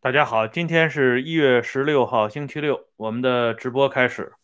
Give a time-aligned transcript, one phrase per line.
[0.00, 4.34] 大家好，今天是一月十六号，星期六，我们的直播开始。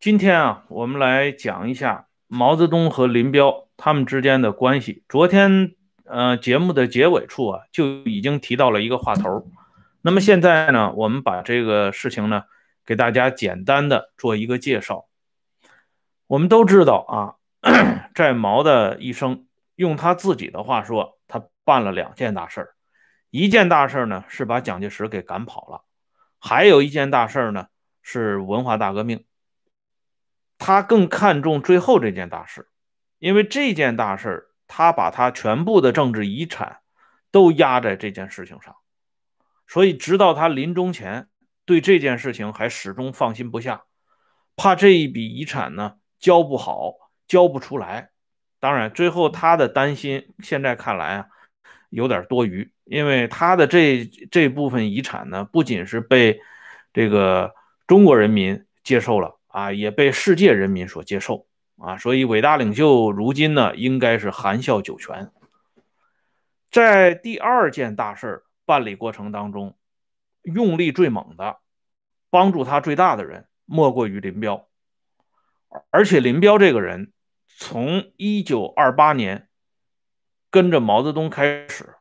[0.00, 5.04] 今天啊，我们来讲一下毛泽东和林彪他们之间的关系。
[5.10, 5.74] 昨天，
[6.04, 9.46] 呃，节目的结尾处啊，就已经提到了一个话头。
[10.00, 12.44] 那么现在呢，我们把这个事情呢，
[12.86, 15.06] 给大家简单的做一个介绍。
[16.26, 17.36] 我们都知道啊，
[18.14, 22.74] 在毛的一生，用他自己的话说，他办了两件大事儿。
[23.30, 25.84] 一件大事呢是把蒋介石给赶跑了，
[26.38, 27.66] 还有一件大事呢
[28.02, 29.24] 是文化大革命。
[30.58, 32.68] 他更看重最后这件大事，
[33.18, 36.80] 因为这件大事他把他全部的政治遗产
[37.32, 38.76] 都压在这件事情上，
[39.66, 41.28] 所以直到他临终前，
[41.64, 43.84] 对这件事情还始终放心不下，
[44.54, 46.92] 怕这一笔遗产呢交不好，
[47.34, 48.10] 交不出来。
[48.60, 51.26] 当然，最后他的担心现在看来啊。
[51.90, 56.40] 有点多余，因为他的这这部分遗产呢，不仅是被
[56.92, 57.54] 这个
[57.86, 61.46] 中国人民接受了啊，也被世界人民所接受
[61.78, 65.30] 啊，所以伟大领袖如今呢，应该是含笑九泉。
[66.68, 69.76] 在第二件大事办理过程当中，
[70.42, 71.58] 用力最猛的，
[72.28, 74.66] 帮助他最大的人，莫过于林彪，
[75.90, 77.12] 而且林彪这个人，
[77.56, 79.48] 从一九二八年。
[80.50, 81.96] 跟着毛泽东开始，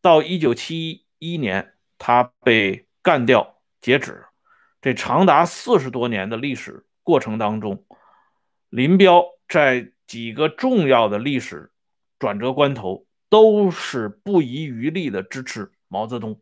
[0.00, 4.24] 到一九七一年他被干掉截止，
[4.80, 7.84] 这长达四十多年的历史过程当中，
[8.70, 11.70] 林彪在几个重要的历史
[12.18, 16.40] 转折关头都是不遗余力的支持毛泽东。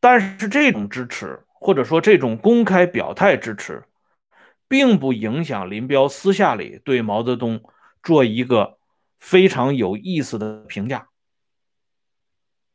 [0.00, 3.84] 但是这种支持，或者说这种公开表态支持，
[4.72, 7.60] 并不影响林彪私下里对毛泽东
[8.02, 8.78] 做一个。
[9.24, 11.06] 非常有意思的评价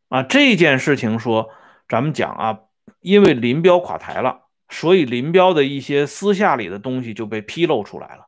[0.07, 0.23] 啊！
[0.23, 1.49] 这件事情说，
[1.89, 2.59] 咱们讲啊，
[3.01, 8.27] 因为林彪垮台了，所以林彪的一些私下里的东西就被披露出来了。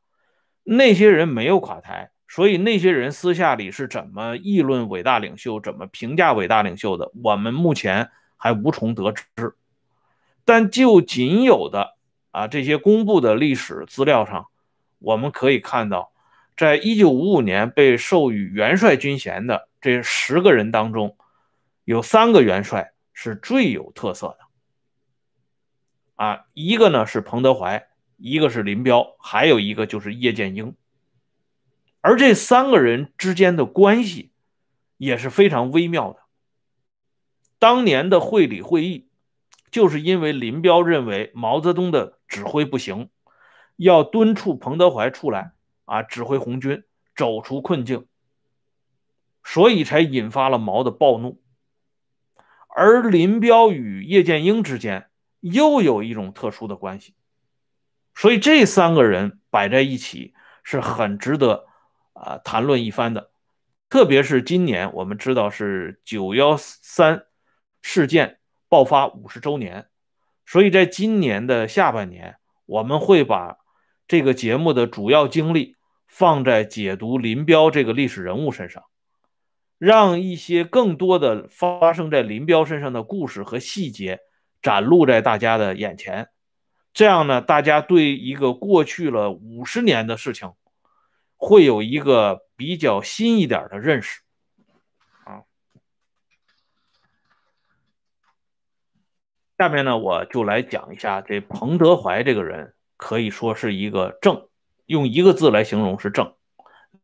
[0.64, 9.24] 那些人没有垮台，所以那些人私下里是怎么议论伟大领袖、怎么评价伟大领袖的，我们目前还无从得知。
[10.44, 11.96] 但就仅有的
[12.32, 14.48] 啊这些公布的历史资料上，
[15.00, 16.12] 我们可以看到。
[16.58, 21.16] 在一九五五年被授予元帅军衔的这十个人当中，
[21.86, 24.40] 有三个元帅是最有特色的。
[26.16, 27.88] 啊，一个呢是彭德怀，
[28.18, 30.76] 一个是林彪，还有一个就是叶剑英。
[32.02, 34.34] 而这三个人之间的关系
[34.98, 36.20] 也是非常微妙的。
[37.58, 39.08] 当年的会理会议，
[39.72, 43.10] 就是因为林彪认为毛泽东的指挥不行，
[43.76, 45.52] 要敦促彭德怀出来。
[45.84, 46.84] 啊，指挥红军
[47.16, 48.06] 走出困境，
[49.44, 51.42] 所以才引发了毛的暴怒。
[52.68, 57.16] 而林彪与叶剑英之间又有一种特殊的关系，
[58.14, 61.66] 所以这三个人摆在一起是很值得
[62.14, 63.32] 啊谈论一番的。
[63.90, 67.26] 特别是今年，我们知道是九幺三
[67.82, 68.38] 事件
[68.68, 69.90] 爆发五十周年，
[70.50, 73.58] 所以在今年的下半年，我们会把
[74.08, 75.76] 这个节目的主要精力。
[76.12, 78.82] 放在解读林彪这个历史人物身上，
[79.78, 84.18] 让一些更多的发生在林彪身上的故事和细节
[84.60, 86.30] 展露在大家的眼前。
[86.94, 90.52] 这样呢，大家对一个过去了五十年的事情，
[91.38, 94.22] 会有一个比较新一点的认识。
[99.60, 104.48] 下面呢，我就来讲一下这彭德怀这个人，可以说是一个正。
[104.86, 106.34] 用一个字来形容是正，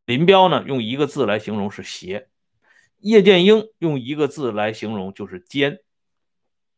[0.06, 2.30] 林彪呢用一个字来形容是邪，
[2.98, 5.82] 叶剑英用一个字来形容就是奸。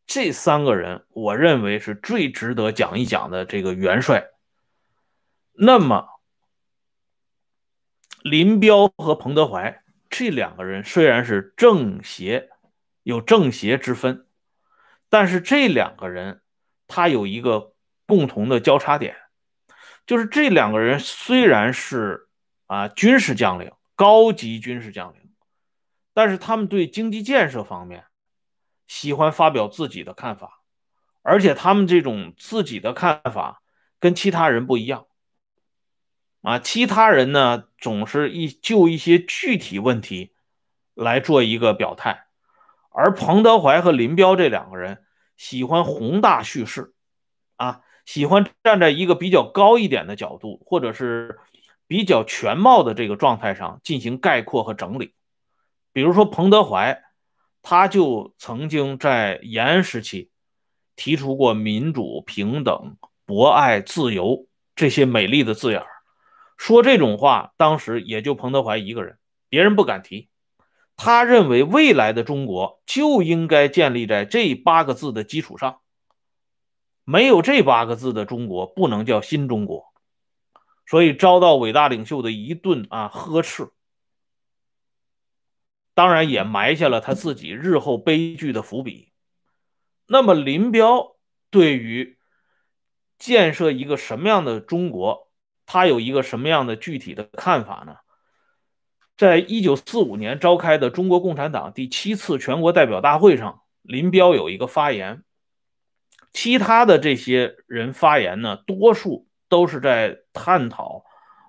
[0.08, 4.26] 这三个人，我认为是最值得讲一讲的这个元帅。
[5.54, 6.08] 那么，
[8.22, 12.50] 林彪和彭德怀这两个人虽然是正邪
[13.04, 14.27] 有正邪之分，
[15.10, 16.42] 但是这两个人
[16.88, 17.74] 他有一个
[18.06, 19.16] 共同的交叉点。
[20.06, 22.30] 就是这两个人虽然是
[22.66, 25.34] 啊军事将领，高级军事将领，
[26.14, 28.06] 但是他们对经济建设方面
[28.88, 30.62] 喜欢发表自己的看法，
[31.24, 33.62] 而且他们这种自己的看法
[34.00, 35.08] 跟其他人不一样
[36.42, 36.58] 啊。
[36.58, 40.34] 其他人呢总是一就一些具体问题
[40.94, 42.27] 来做一个表态，
[42.98, 45.04] 而彭德怀和林彪这两个人
[45.38, 46.94] 喜欢宏大叙事
[47.58, 47.82] 啊。
[48.08, 51.38] 喜欢站在一个比较高一点的角度，或者是
[51.88, 55.14] 比较全貌的这个状态上进行概括和整理。
[55.92, 57.04] 比如说彭德怀，
[57.62, 60.32] 他就曾经在延安时期
[60.96, 62.96] 提出过民主、平等、
[63.26, 65.84] 博爱、自由这些美丽的字眼
[66.56, 69.18] 说这种话，当时也就彭德怀一个人，
[69.50, 70.30] 别人不敢提。
[70.98, 75.80] 他认为未来的中国就应该建立在这八个字的基础上，
[77.06, 79.94] 没有这八个字的中国不能叫新中国。
[80.86, 83.70] 所以遭到伟大领袖的一顿啊呵斥，
[85.94, 89.12] 当然也埋下了他自己日后悲剧的伏笔。
[90.08, 91.18] 那么林彪
[91.50, 92.18] 对于
[93.20, 95.30] 建设一个什么样的中国，
[95.66, 97.98] 他有一个什么样的具体的看法呢？
[99.18, 105.24] 在一九四五年召开的中国共产党第七次全国代表大会上，林彪有一个发言。
[106.34, 111.04] 其他的这些人发言呢，多数都是在探讨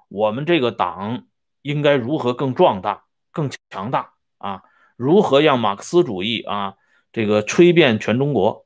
[0.08, 1.26] 我们这个党
[1.60, 4.62] 应该如何更壮大、更强大啊，
[4.96, 6.76] 如何让马克思主义啊
[7.12, 8.64] 这个吹遍全中国。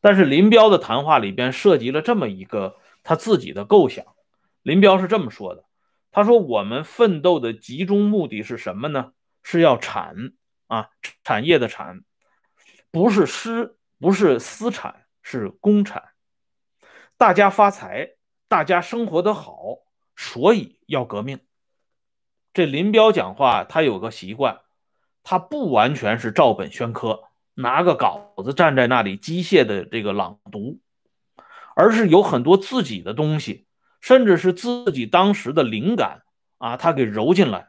[0.00, 4.04] 但是林彪的谈话里边涉及了这么一个他自己的构想。
[4.62, 5.64] 林彪是这么说的。
[6.12, 9.12] 他说：“我们奋斗的集中目的是什么呢？
[9.42, 10.32] 是要产
[10.66, 10.90] 啊，
[11.22, 12.02] 产业的产，
[12.90, 16.10] 不是私，不是私产，是公产。
[17.16, 18.16] 大家发财，
[18.48, 19.78] 大家生活的好，
[20.16, 21.38] 所以要革命。”
[22.52, 24.62] 这林彪讲话，他有个习惯，
[25.22, 27.22] 他不完全是照本宣科，
[27.54, 30.80] 拿个稿子站在那里机械的这个朗读，
[31.76, 33.68] 而是有很多自己的东西。
[34.00, 36.22] 甚至是自己当时的灵感
[36.58, 37.68] 啊，他给揉进来。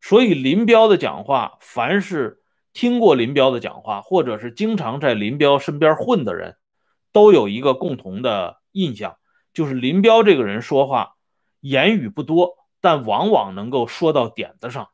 [0.00, 6.56] 所以林彪的讲话，凡是听过林彪的讲话，或者是经常在林彪身边混的人，
[7.12, 9.16] 都有一个共同的印象，
[9.52, 11.14] 就是林彪这个人说话
[11.60, 14.90] 言语不多，但往往能够说到点子上。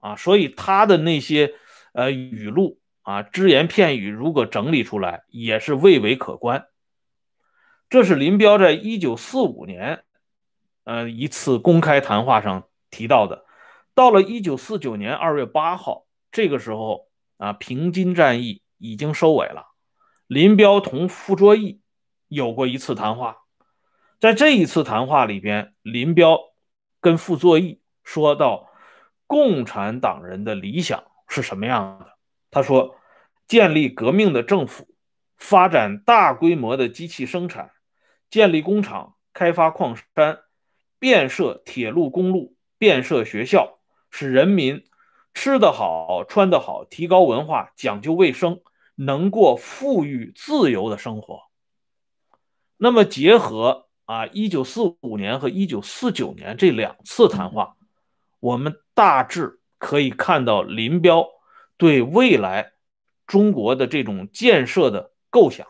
[0.00, 1.52] 啊，所以他的那些
[1.92, 6.66] 呃语录啊，只言片语，如果整理出来，也是蔚为可观。
[7.90, 10.04] 这是林彪在一九四五年，
[10.84, 13.44] 呃一次公开谈话上提到的。
[13.94, 19.74] 到了一九四九年二月八号，这个时候啊，平津战役已经收尾了。
[20.28, 21.80] 林彪同傅作义
[22.28, 23.38] 有过一次谈话，
[24.20, 26.38] 在这一次谈话里边，林彪
[27.00, 28.70] 跟傅作义说到，
[29.26, 32.12] 共产党人的理想是什么样的？
[32.52, 32.94] 他说，
[33.48, 34.86] 建立革命的政府，
[35.36, 37.72] 发展大规模的机器生产。
[38.30, 40.40] 建立工厂，开发矿山，
[41.00, 43.80] 建设铁路、公路，建设学校，
[44.10, 44.84] 使人民
[45.34, 48.60] 吃得好、穿得好，提高文化，讲究卫生，
[48.94, 51.42] 能过富裕自由的生活。
[52.76, 57.76] 那么，结合啊，一九四五年和一九四九年这两次谈话，
[58.40, 61.26] 我们大致可以看到林彪
[61.76, 62.72] 对未来
[63.26, 65.66] 中国的这种建设的构想。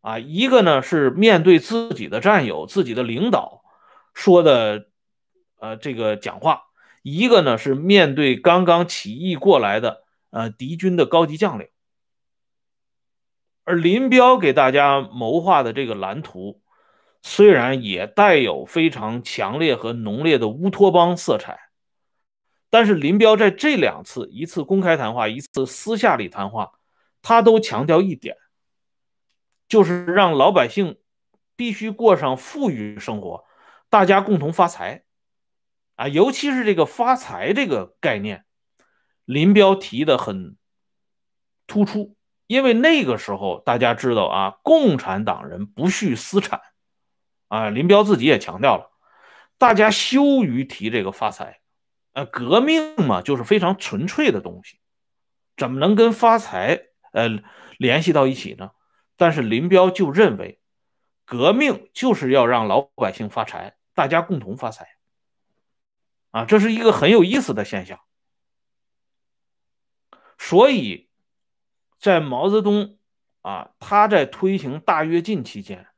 [0.00, 3.62] 啊，一个呢是面对自己的战友、自己的领导
[4.14, 4.86] 说的，
[5.58, 6.62] 呃，这个讲话；
[7.02, 11.68] 一个呢是面对刚刚起义过来的呃敌军的高级将领。
[13.64, 16.62] 而林彪给大家谋划的这个蓝图，
[17.22, 21.60] 虽然也带有非常强烈和浓烈的乌托邦色彩，
[22.70, 26.72] 但是林彪在这两次，一次公开谈话，一次私下里谈话，
[27.20, 28.36] 他都强调一点。
[29.70, 30.98] 就是让老百姓
[31.54, 33.44] 必须过上富裕生活，
[33.88, 35.04] 大家共同发财
[35.94, 36.08] 啊！
[36.08, 38.44] 尤其是这个发财这个概念，
[39.24, 40.56] 林彪提的很
[41.68, 42.16] 突出，
[42.48, 46.60] 因为那个时候大家知道啊，共产党人不恤私产
[47.46, 48.90] 啊，林彪自己也强调了，
[49.56, 51.60] 大家羞于提这个发财
[52.12, 54.80] 啊，革命嘛，就是非常纯粹的东西，
[55.56, 57.28] 怎么能跟发财呃
[57.78, 58.72] 联系到一起呢？
[59.20, 60.62] 但是林彪就认为，
[61.26, 64.96] 革命就是要让老百姓发财，大家共同发财，
[66.30, 68.00] 啊，这是一个很有意思的现象。
[70.38, 71.10] 所以，
[71.98, 72.96] 在毛泽东
[73.42, 75.88] 啊，他在推行大跃进期间，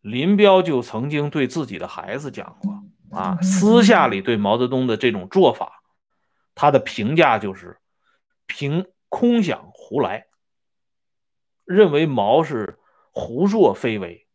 [0.00, 2.82] 林彪就曾经对自己的孩子讲过，
[3.16, 5.84] 啊，私下里对毛泽东的这种做法，
[6.56, 7.78] 他的评价就是
[8.46, 10.26] 凭空想胡来。
[11.64, 12.78] 认为毛是
[13.10, 14.26] 胡作非为，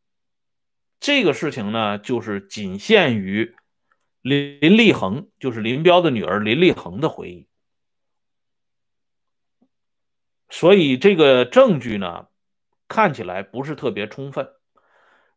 [1.00, 3.56] 这个事情呢，就是仅限于
[4.22, 7.48] 林林立恒，就是林彪的女儿林立恒的回忆。
[10.50, 12.28] 所以这个证据呢，
[12.88, 14.50] 看起来不是特别充分。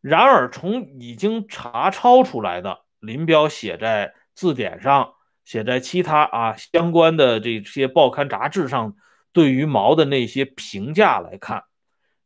[0.00, 8.96] 然而，从已经查抄出来的林彪写在字典上、写在其他啊相关的这些报刊杂志上
[9.32, 11.64] 对于毛的那些评价来看，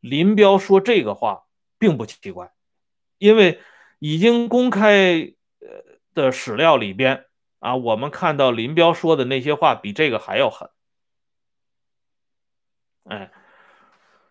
[0.09, 1.47] 林彪说这个话
[1.79, 2.53] 并不奇怪，
[3.19, 3.61] 因为
[3.99, 5.69] 已经公开呃
[6.15, 7.27] 的史料里边
[7.59, 10.71] 啊，我们看到林彪说的那些话比这个还要狠。
[13.05, 13.31] 哎，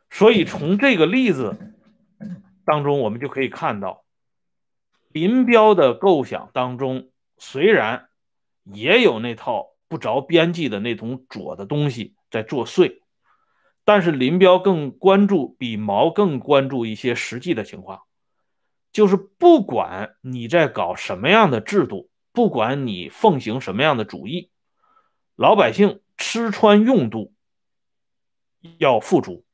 [0.09, 1.57] 所以从这个例子。
[2.67, 4.05] 当中，我们就可以看到，
[5.09, 8.09] 林彪的构想当中，虽然
[8.63, 13.01] 也有那套不着边际的那种左的东西在作祟，
[13.85, 18.01] 但是林彪更关注，比毛更关注一些实际的情况，
[18.91, 24.51] 就是不管你在搞什么样的制度，不管你奉行什么样的主义，
[25.37, 27.33] 老百姓吃穿用度
[28.77, 29.45] 要富足，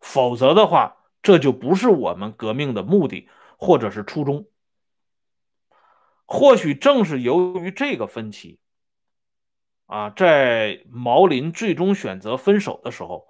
[0.00, 0.96] 否则的话。
[1.20, 4.46] 这就不是我们革命的目的，或者是初衷。
[6.24, 8.60] 或许正是由于这个分歧，
[9.86, 13.26] 啊，在毛林最终选择分手的时候，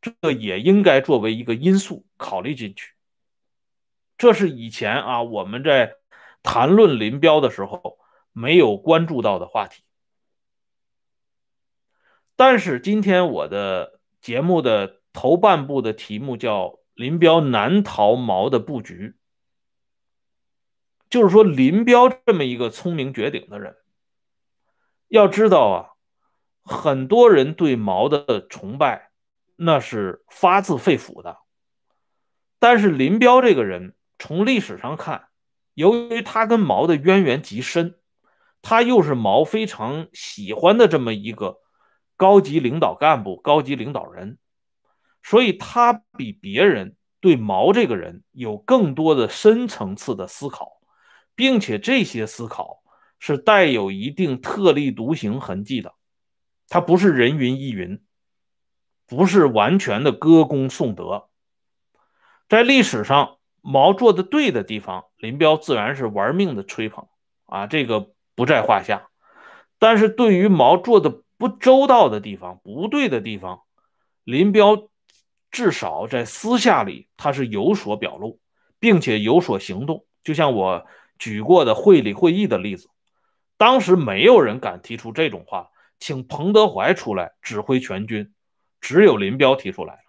[0.00, 2.94] 这也应该作为一个因素考虑进去。
[4.18, 5.94] 这是以前啊我们在
[6.42, 7.98] 谈论林彪的时候
[8.32, 9.82] 没有关注到的话题。
[12.36, 16.78] 但是今天我的节目的头半部的题目叫。
[16.92, 19.14] 林彪难逃毛的布局，
[21.08, 23.76] 就是说，林彪这么一个聪明绝顶的人，
[25.08, 25.96] 要知道啊，
[26.62, 29.09] 很多人对毛的崇拜
[29.62, 31.36] 那是发自肺腑的，
[32.58, 35.28] 但是林彪这个人，从历史上看，
[35.74, 37.98] 由于他跟毛的渊源极深，
[38.62, 41.58] 他又是毛非常喜欢的这么一个
[42.16, 44.38] 高级领导干部、高级领导人。
[45.22, 50.80] 所以他比别人对毛这个人有更多的深层次的思考，
[51.34, 52.82] 并且这些思考
[53.18, 55.92] 是带有一定特立独行痕迹的，
[56.66, 58.02] 他不是人云亦云，
[59.10, 61.28] 不是完全的歌功颂德。
[62.48, 67.08] 在历史上，毛做的对的地方，林彪自然是玩命的吹捧
[67.44, 69.10] 啊，这个不在话下。
[69.78, 73.60] 但是对于毛做的不周到的地方、不对的地方，
[74.24, 74.88] 林彪。
[75.52, 78.38] 至少在私下里，他是有所表露，
[78.78, 80.06] 并且有所行动。
[80.22, 80.86] 就像我
[81.18, 82.88] 举过的会理会议的例子，
[83.56, 88.32] 当时没有人敢提出这种话，请彭德怀出来指挥全军，
[88.80, 90.00] 只有林彪提出来了。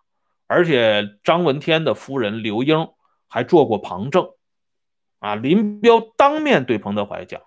[0.47, 2.89] 而且张闻天的夫人刘英
[3.27, 4.31] 还做过旁证。
[5.19, 7.41] 啊，林彪当面对彭德怀讲：“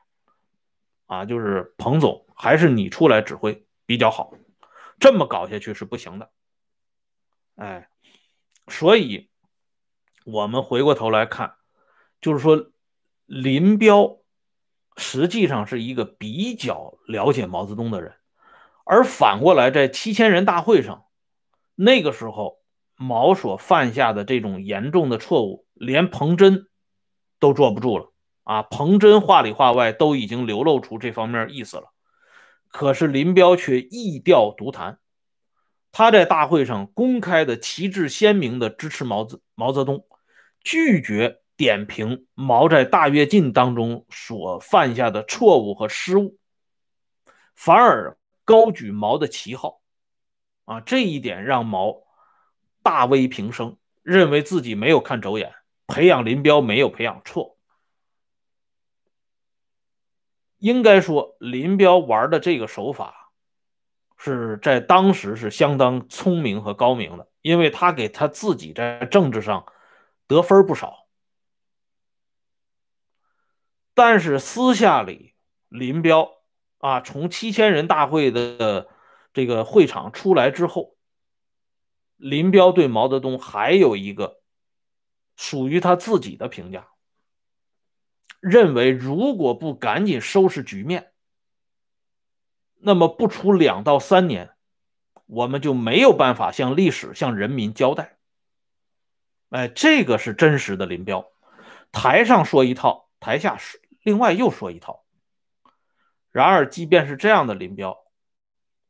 [1.07, 4.33] 啊，就是彭总，还是你出来指挥比较好，
[5.01, 6.31] 这么搞下去是不行的。”
[7.57, 7.89] 哎，
[8.69, 9.29] 所以，
[10.25, 11.55] 我们回过头来看，
[12.21, 12.71] 就是说，
[13.27, 14.19] 林彪
[14.97, 18.15] 实际上是一个比较了解毛泽东的人，
[18.85, 21.07] 而反过来，在七千人大会上，
[21.75, 22.59] 那个时候，
[22.97, 26.69] 毛所犯下的这种严重的错误，连彭真
[27.41, 28.13] 都坐不住了
[28.45, 28.63] 啊！
[28.63, 31.93] 彭真话里话外都已经流露出这方面意思了，
[32.69, 34.99] 可是林彪却意调独谈。
[35.91, 40.07] 他在大会上公开的旗帜鲜明的支持毛泽毛泽东，
[40.61, 46.37] 拒绝点评毛在大跃进当中所犯下的错误和失误，
[47.55, 49.81] 反而高举毛的旗号，
[50.65, 52.03] 啊，这一点让毛
[52.83, 55.55] 大为平生，认为自己没有看走眼，
[55.87, 57.57] 培养林彪没有培养错。
[60.59, 63.23] 应该说，林彪玩的这个手法。
[64.17, 69.67] 是在当时是相当聪明和高明的，因为他给他自己在政治上
[70.27, 71.07] 得分不少。
[73.93, 75.35] 但是私下里，
[75.69, 76.31] 林彪
[76.79, 78.89] 啊，从七千人大会的
[79.35, 80.97] 这个会场出来之后，
[82.17, 84.41] 林彪对毛泽东还有一个
[85.37, 86.89] 属于他自己的评价，
[88.41, 91.11] 认为如果不赶紧收拾局面。
[92.87, 94.51] 那么不出两到三年，
[95.25, 98.19] 我们就没有办法向历史、向人民交代。
[99.49, 101.33] 哎，这个是真实的林彪，
[101.93, 105.03] 台上说一套，台下是另外又说一套。
[106.31, 108.04] 然而，即便是这样的林彪，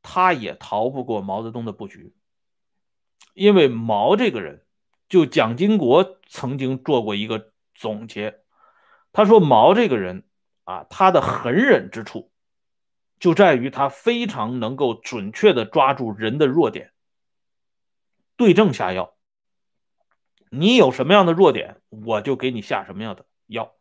[0.04, 2.14] 他也逃不过毛泽东的布局。
[3.32, 4.64] 因为毛这个人，
[5.08, 8.42] 就蒋经国曾经做过一个总结，
[9.12, 10.24] 他说毛这个人
[10.62, 12.30] 啊，他的狠忍之处。
[13.18, 16.92] 就在于他非常能够准确的抓住人的弱点，
[18.36, 19.16] 对症下药。
[20.50, 23.74] 你有什么样的弱点，我就给你下什么样的药。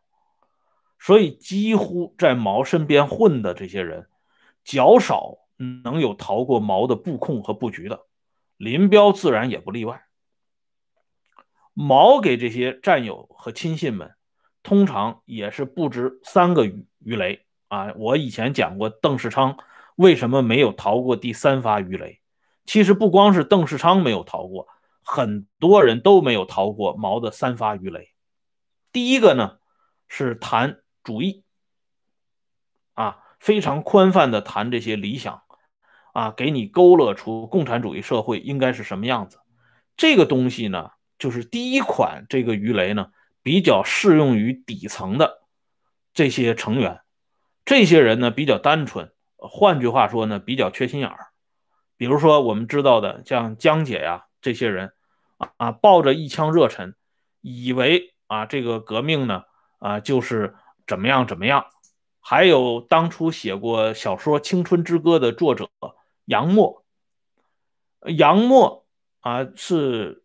[0.98, 4.08] 所以，几乎在毛身边混的这些人，
[4.63, 8.05] 较少能有逃过毛的布控和布局的。
[8.57, 10.03] 林彪自然也不例外。
[11.74, 14.15] 毛给这些战友和亲信们，
[14.62, 17.93] 通常也是布置三个鱼鱼雷啊。
[17.95, 19.57] 我以前讲过，邓世昌
[19.95, 22.22] 为什么没有逃过第三发鱼雷？
[22.65, 24.67] 其实不光是邓世昌没有逃过，
[25.03, 28.10] 很多人都没有逃过毛的三发鱼雷。
[28.91, 29.57] 第一个呢，
[30.07, 31.43] 是谈主义，
[32.93, 35.42] 啊，非常宽泛的谈这些理想，
[36.13, 39.39] 啊，给你勾勒出共产主义社会应该是什么样子。
[39.98, 43.08] 这个东西呢，就是第一款这个鱼雷呢，
[43.43, 45.41] 比较适用于底层的
[46.13, 47.01] 这些成员。
[47.65, 51.27] 这些人呢比较单纯，换句话说呢，比较缺心眼儿。
[51.96, 54.93] 比如说，我们知道的像江姐呀这些人，
[55.38, 56.96] 啊啊，抱着一腔热忱，
[57.41, 59.43] 以为啊这个革命呢
[59.79, 60.55] 啊就是
[60.86, 61.65] 怎么样怎么样。
[62.20, 65.70] 还有当初写过小说《青春之歌》的作者
[66.25, 66.86] 杨沫，
[68.18, 68.86] 杨沫
[69.20, 70.24] 啊是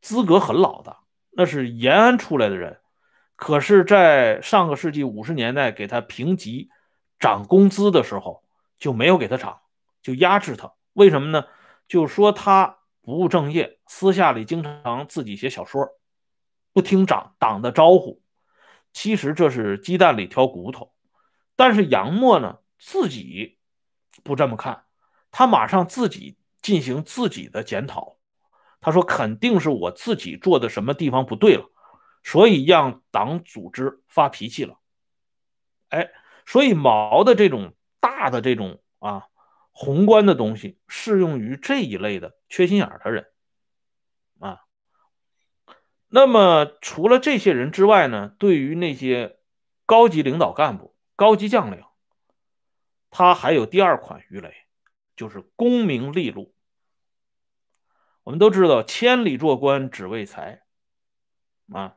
[0.00, 0.96] 资格很老的，
[1.30, 2.80] 那是延安出来的人，
[3.36, 6.70] 可是，在上个世纪五十年代给他评级
[7.18, 8.42] 涨工资的时候
[8.78, 9.60] 就没有给他涨，
[10.02, 10.72] 就压制他。
[10.92, 11.44] 为什么呢？
[11.86, 15.88] 就说他不务正业，私下里经常自己写小说，
[16.72, 18.20] 不听长党的招呼。
[18.92, 20.92] 其实这是鸡蛋里挑骨头。
[21.56, 23.58] 但是杨沫呢，自己
[24.22, 24.84] 不这么看，
[25.30, 28.16] 他马上自己进行自己的检讨。
[28.80, 31.70] 他说：“肯定是我自己做的什么地方不对了，
[32.22, 34.78] 所以让党组织发脾气了。”
[35.90, 36.10] 哎，
[36.46, 39.26] 所以毛的这种大的这种啊。
[39.80, 43.28] 宏观的东西适用于这一类的缺心眼的人
[44.40, 44.62] 啊。
[46.08, 48.34] 那么除了这些人之外呢？
[48.40, 49.38] 对于那些
[49.86, 51.84] 高级领导干部、高级将领，
[53.08, 54.52] 他还有第二款鱼雷，
[55.18, 56.54] 就是功名利禄。
[58.22, 60.62] 我们都知道，千里做官只为财
[61.72, 61.94] 啊。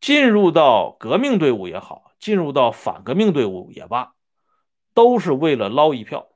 [0.00, 4.14] 进入到革命队伍也好，进入到反革命队伍也罢，
[4.94, 6.28] 都是为了捞一票。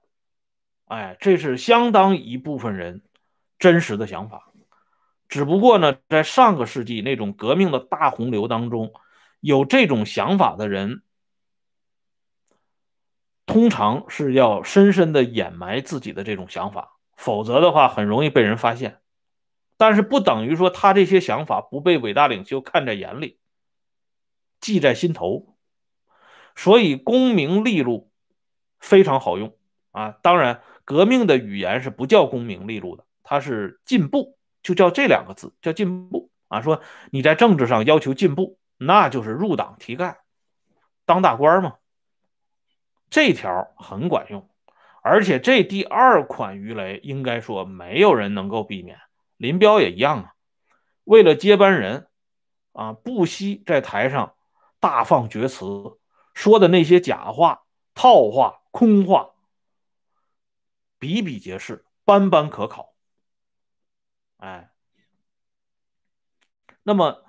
[0.86, 3.02] 哎，这是相当一部分人
[3.58, 4.50] 真实的想法，
[5.28, 8.92] 只不过呢，在上个世纪那种革命的大洪流当中，
[9.40, 11.02] 有这种想法的人，
[13.50, 19.00] 通常是要深深的掩埋自己的这种想法，否则的话很容易被人发现。
[19.76, 23.40] 但是不等于说他这些想法不被伟大领袖看在眼里，
[24.60, 25.56] 记在心头。
[26.54, 28.12] 所以功名利禄
[28.78, 29.56] 非常好用
[29.90, 30.62] 啊，当然。
[30.82, 36.62] 革命的语言是不叫功名利禄的，它是进步，就叫这两个字，叫进步啊。
[36.62, 36.82] 说
[37.12, 40.16] 你在政治上要求进步，那就是入党提干，
[41.04, 41.76] 当大官嘛。
[43.10, 44.48] 这条很管用，
[45.02, 48.98] 而且这第二款鱼雷应该说没有人能够避免，
[49.36, 50.34] 林彪也一样啊。
[51.02, 52.06] 为了接班人
[52.72, 54.36] 啊，不惜在台上
[54.78, 55.98] 大放厥词，
[56.34, 59.30] 说的那些假话、套话、空话。
[61.00, 62.94] 比比皆是，斑斑可考。
[64.36, 64.70] 哎，
[66.84, 67.24] 那么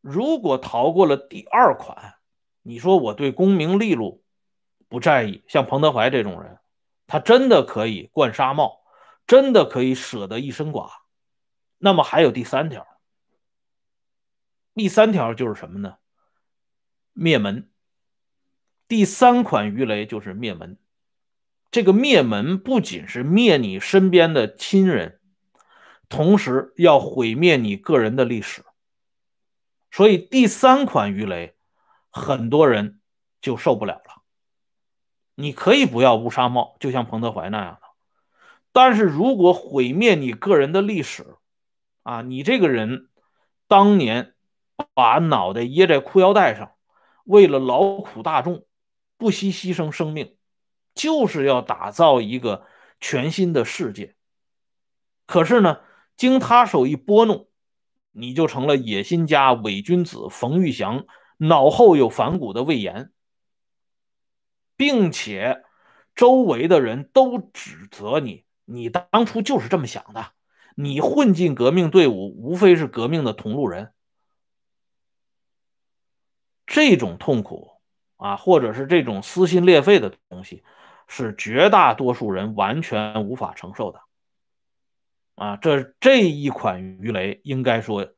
[0.00, 2.14] 如果逃过了第二款，
[2.62, 4.23] 你说我对功名利禄
[4.94, 6.60] 不在意，像彭德怀这种人，
[7.08, 8.84] 他真的可以冠纱帽，
[9.26, 10.88] 真的可以舍得一身剐。
[11.78, 12.86] 那么还有第三条，
[14.72, 15.96] 第三条就是什么呢？
[17.12, 17.68] 灭门。
[18.86, 20.78] 第三款鱼雷就是灭门。
[21.72, 25.18] 这个灭门不仅是灭你身边的亲人，
[26.08, 28.64] 同时要毁灭你个人的历史。
[29.90, 31.56] 所以第三款鱼雷，
[32.10, 33.00] 很多人
[33.40, 34.13] 就受不了了。
[35.34, 37.80] 你可以不要乌纱帽，就像彭德怀那样的，
[38.72, 41.36] 但是如果毁灭你个人的历史，
[42.02, 43.08] 啊，你这个人
[43.68, 44.34] 当年
[44.94, 46.72] 把脑袋掖在裤腰带上，
[47.24, 48.64] 为了劳苦大众，
[49.16, 50.36] 不惜牺牲生命。
[50.94, 52.66] 就是要打造一个
[53.00, 54.14] 全新的世界，
[55.26, 55.80] 可是呢，
[56.16, 57.48] 经他手一拨弄，
[58.12, 61.04] 你就成了野心家、伪君子冯玉祥，
[61.38, 63.10] 脑后有反骨的魏延，
[64.76, 65.64] 并且
[66.14, 70.32] 周围的人都指责你，你当初就是这么想的，
[70.76, 73.92] 你混进革命队伍，无非是革命的同路人，
[76.66, 77.72] 这种痛苦
[78.16, 80.62] 啊，或者是这种撕心裂肺的东西。
[81.06, 84.00] 是绝大多数人完全无法承受的，
[85.34, 88.14] 啊，这这一款鱼雷应该说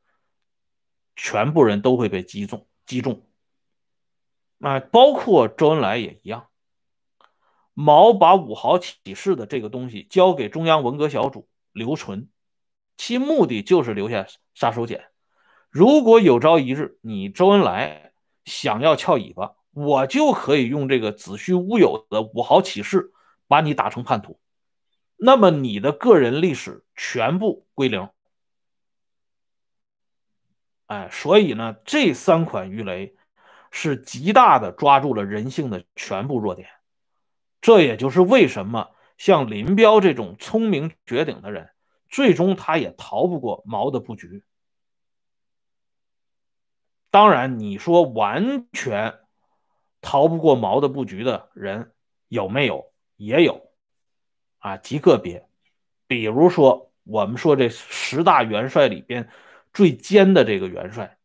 [1.13, 3.26] 全部人都会被击中，击中。
[4.59, 6.47] 啊，包括周恩来也一样。
[7.73, 12.27] 毛把五豪起事的这个东西交给中央文革小组留存，
[12.97, 15.05] 其目的就是留下杀手锏。
[15.69, 18.13] 如果有朝一日你周恩来
[18.45, 23.11] 想要翘尾巴，我就可以用这个子虚乌有的五豪起事
[23.47, 24.39] 把你打成叛徒，
[25.17, 28.09] 那么你的个人历史全部归零。
[30.87, 33.16] 哎，所以呢，这三款鱼雷
[33.71, 36.69] 是极大的抓住了人性的全部弱点。
[37.61, 41.69] 这也就是为什么像林彪这种聪明绝顶的人，
[42.07, 44.43] 最终他也逃不过毛的布局。
[47.09, 49.15] 当然，你说完全
[50.01, 51.93] 逃不过毛的布局的人
[52.27, 52.91] 有没有？
[53.15, 53.71] 也有，
[54.59, 55.47] 啊，极个别。
[56.05, 59.29] 比如说，我们说这十大元帅里边
[59.73, 61.17] 最奸的这个元帅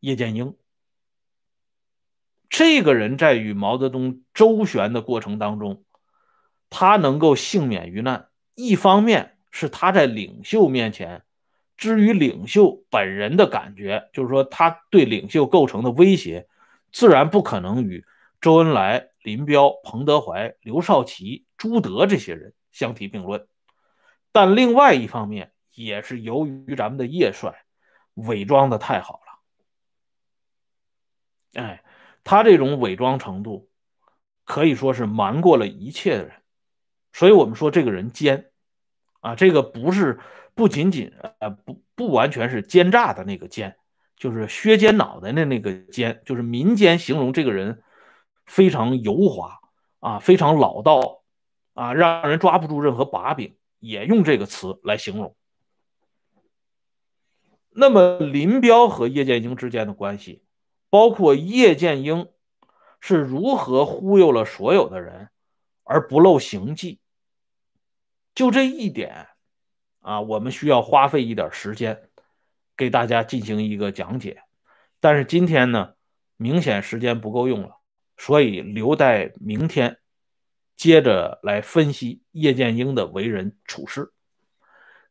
[0.00, 0.56] 叶剑英。
[2.48, 5.84] 这个人在与毛泽东周旋的过程当中，
[6.70, 11.24] 他能够幸免于难，一方面是他在领袖面前，
[11.76, 16.48] 至于领袖本人的感觉，就是说他对领袖构成的威胁，
[16.90, 18.04] 自然不可能与
[18.40, 23.46] 周恩来、林彪、彭德怀、刘少奇、朱德这些人相提并论。
[24.32, 27.64] 但另外一方面，也是由于咱们的叶帅
[28.14, 29.20] 伪装的太好
[31.52, 31.84] 了，哎。
[32.28, 33.70] 他这种伪装程度，
[34.44, 36.32] 可以说是瞒过了一切的人，
[37.10, 38.50] 所以我们说这个人奸，
[39.20, 40.20] 啊，这个不是
[40.54, 43.78] 不仅仅呃不不完全是奸诈的那个奸，
[44.14, 47.82] 就是削尖脑袋的那个奸，就是民间形容这个人
[48.44, 49.60] 非常油滑
[50.00, 51.22] 啊，非常老道
[51.72, 55.34] 啊，让人抓不住任何把柄，也用这个词来形容。
[57.70, 60.42] 那么林彪和叶剑英之间的关系。
[60.90, 62.28] 包括叶剑英
[63.00, 65.28] 是如何忽悠了所有的人
[65.84, 67.00] 而不露行迹，
[68.34, 69.28] 就这一点
[70.00, 72.08] 啊，我们需要花费一点时间
[72.76, 74.42] 给大家进行一个讲解。
[75.00, 75.94] 但是今天呢，
[76.36, 77.76] 明显时间不够用了，
[78.16, 79.98] 所以留待明天
[80.76, 84.12] 接着来分析叶剑英的为人处事。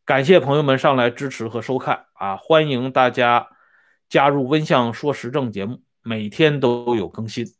[0.03, 3.49] 感谢朋友们上来支持和收看啊，欢迎大家。
[4.09, 7.56] 加入温相说时政节目，每天都有更新。